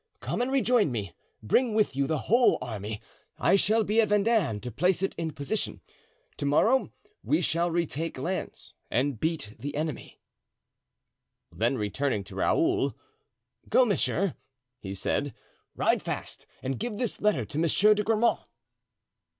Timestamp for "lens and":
8.17-9.19